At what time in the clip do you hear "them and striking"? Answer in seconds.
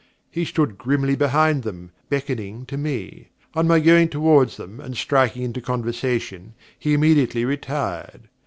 4.57-5.43